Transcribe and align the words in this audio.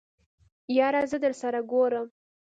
يره 0.77 1.01
زه 1.11 1.17
درسره 1.25 1.59
ګورم. 1.71 2.07